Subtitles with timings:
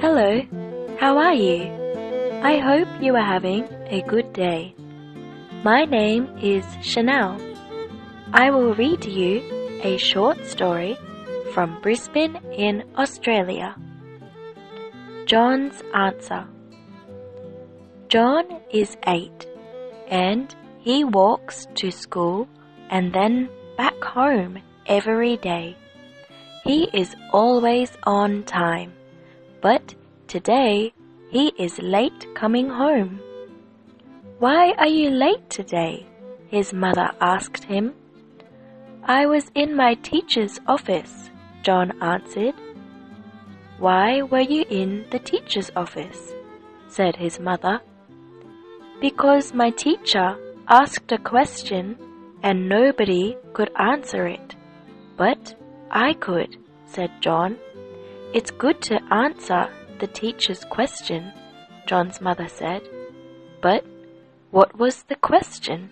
[0.00, 0.40] Hello,
[0.98, 1.70] how are you?
[2.42, 4.74] I hope you are having a good day.
[5.62, 7.38] My name is Chanel.
[8.32, 9.42] I will read you
[9.84, 10.96] a short story
[11.52, 13.76] from Brisbane in Australia.
[15.26, 16.48] John's answer.
[18.08, 19.46] John is eight
[20.08, 22.48] and he walks to school
[22.88, 25.76] and then back home every day.
[26.64, 28.94] He is always on time,
[29.60, 29.94] but
[30.26, 30.92] today
[31.30, 33.20] he is late coming home.
[34.38, 36.06] Why are you late today?
[36.48, 37.94] his mother asked him.
[39.04, 41.30] I was in my teacher's office,
[41.62, 42.54] John answered.
[43.78, 46.32] Why were you in the teacher's office?
[46.88, 47.80] said his mother.
[49.00, 50.36] Because my teacher
[50.68, 51.96] asked a question
[52.42, 54.56] and nobody could answer it.
[55.16, 55.54] But
[55.90, 57.58] I could, said John.
[58.32, 61.32] It's good to answer the teacher's question,
[61.86, 62.82] John's mother said.
[63.60, 63.84] But
[64.52, 65.90] what was the question?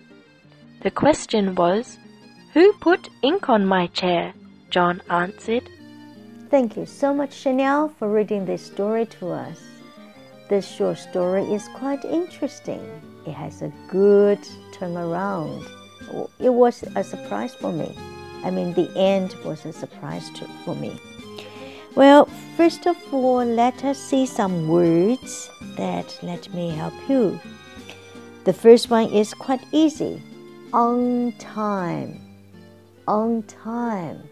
[0.81, 1.97] The question was,
[2.53, 4.33] Who put ink on my chair?
[4.69, 5.69] John answered.
[6.49, 9.59] Thank you so much, Chanel, for reading this story to us.
[10.49, 12.81] This short story is quite interesting.
[13.27, 14.39] It has a good
[14.71, 15.67] turnaround.
[16.39, 17.93] It was a surprise for me.
[18.45, 20.97] I mean, the end was a surprise to, for me.
[21.99, 27.37] Well, first of all, let us see some words that let me help you.
[28.45, 30.23] The first one is quite easy
[30.71, 32.21] on time.
[33.05, 34.23] On time.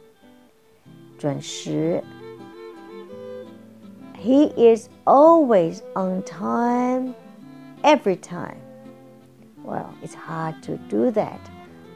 [1.20, 2.02] 准时.
[4.16, 7.14] He is always on time
[7.84, 8.62] every time.
[9.66, 11.42] Well, it's hard to do that.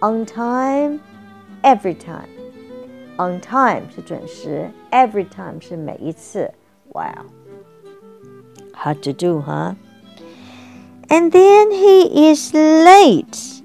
[0.01, 1.01] On time
[1.63, 2.40] every time.
[3.18, 6.52] On time 是准时，every time 是每一次。
[6.92, 7.26] Wow,
[8.74, 9.74] hard to do, huh?
[11.08, 13.62] And then he is late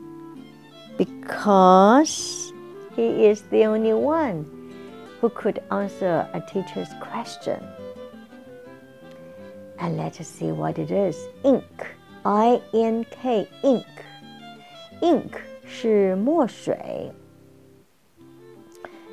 [0.97, 2.53] because
[2.95, 4.45] he is the only one
[5.19, 7.59] who could answer a teacher's question.
[9.79, 11.17] And let us see what it is.
[11.43, 11.63] Ink,
[12.23, 13.85] I N K, ink.
[15.01, 15.31] Ink
[15.65, 17.11] 是墨水。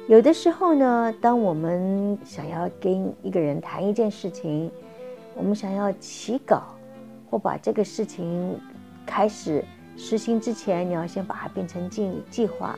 [0.10, 4.70] 有的时候呢，当我们想要跟一个人谈一件事情，
[5.34, 6.64] 我们想要起稿
[7.30, 8.60] 或把这个事情
[9.06, 9.64] 开始
[9.96, 12.78] 实行之前，你要先把它变成计计划。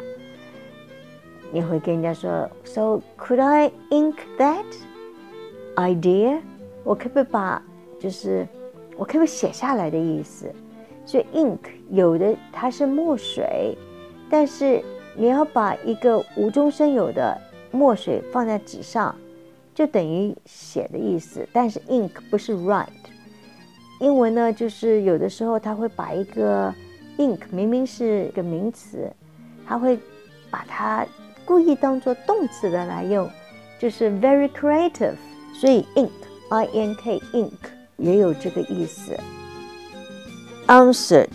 [1.51, 4.65] 你会跟人家说：“So could I ink that
[5.77, 6.41] idea？”
[6.83, 7.59] 我可不可以把
[7.99, 8.47] 就是
[8.95, 10.53] 我可不可以写下来的意思？
[11.07, 11.57] 所以 ink
[11.89, 13.75] 有的它是墨水，
[14.29, 14.83] 但是。
[15.17, 17.39] 你要把一个无中生有的
[17.71, 19.15] 墨水放在纸上，
[19.73, 21.47] 就等于写的意思。
[21.53, 22.87] 但是 ink 不是 write，
[24.01, 26.73] 英文呢，就是有的时候他会把一个
[27.17, 29.09] ink 明明是一个名词，
[29.65, 29.97] 他会
[30.51, 31.05] 把它
[31.45, 33.29] 故意当做动词的来用，
[33.79, 35.15] 就是 very creative。
[35.53, 37.51] 所以 ink，i n k ink
[37.95, 39.17] 也有这个意思。
[40.67, 41.29] answered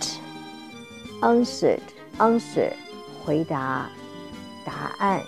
[1.23, 1.81] answered
[2.19, 2.75] answered。
[3.30, 3.90] 回答
[4.66, 5.22] 答案。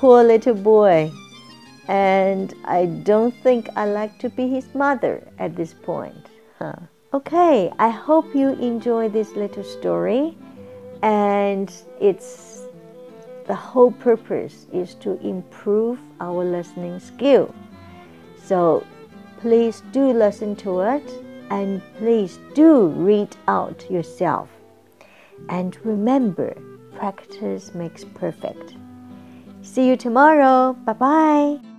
[0.00, 1.10] Poor little boy.
[1.88, 6.30] And I don't think I like to be his mother at this point.
[6.58, 6.74] Huh.
[7.14, 10.36] Okay, I hope you enjoy this little story.
[11.02, 12.62] And it's
[13.46, 17.54] the whole purpose is to improve our listening skill.
[18.42, 18.84] So
[19.40, 21.08] please do listen to it
[21.50, 24.48] and please do read out yourself.
[25.49, 26.55] And remember,
[26.95, 28.75] practice makes perfect.
[29.61, 30.73] See you tomorrow.
[30.73, 31.70] Bye bye.